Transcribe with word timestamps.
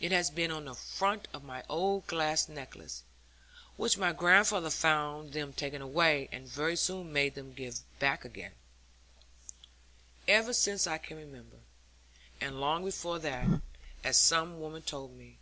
It 0.00 0.10
has 0.10 0.30
been 0.30 0.50
on 0.50 0.64
the 0.64 0.74
front 0.74 1.28
of 1.34 1.44
my 1.44 1.62
old 1.68 2.06
glass 2.06 2.48
necklace 2.48 3.02
(which 3.76 3.98
my 3.98 4.10
grandfather 4.10 4.70
found 4.70 5.34
them 5.34 5.52
taking 5.52 5.82
away, 5.82 6.30
and 6.32 6.48
very 6.48 6.76
soon 6.76 7.12
made 7.12 7.34
them 7.34 7.52
give 7.52 7.78
back 7.98 8.24
again) 8.24 8.52
ever 10.26 10.54
since 10.54 10.86
I 10.86 10.96
can 10.96 11.18
remember; 11.18 11.58
and 12.40 12.58
long 12.58 12.86
before 12.86 13.18
that, 13.18 13.60
as 14.02 14.18
some 14.18 14.58
woman 14.60 14.80
told 14.80 15.14
me. 15.14 15.36